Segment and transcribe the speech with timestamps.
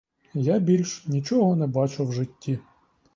[0.33, 2.59] Я більш нічого не бачу в житті.